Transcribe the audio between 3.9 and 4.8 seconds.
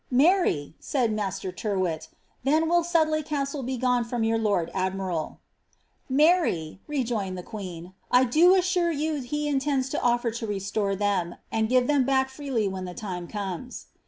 from my lord